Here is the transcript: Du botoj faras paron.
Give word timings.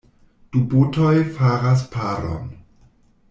Du 0.53 0.61
botoj 0.71 1.13
faras 1.35 1.85
paron. 1.97 2.49